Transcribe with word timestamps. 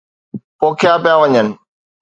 پوکيا 0.59 0.93
پيا 1.03 1.13
وڃن. 1.19 1.47